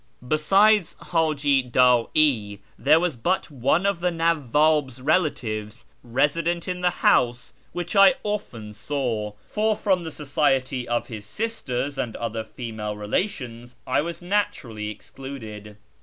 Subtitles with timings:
[0.27, 7.53] Besides Haji Da'i there was but one of the Nawwab's relatives resident in the house
[7.71, 13.75] whom I often saw (for from the society of his sisters and other female relations
[13.85, 15.77] I was naturally excluded).